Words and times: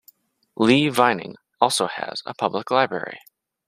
Lee 0.57 0.89
Vining 0.89 1.35
also 1.59 1.85
has 1.85 2.23
a 2.25 2.33
public 2.33 2.71
library. 2.71 3.19